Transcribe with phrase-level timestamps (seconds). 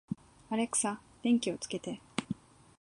[0.49, 2.01] アレクサ、電気をつけて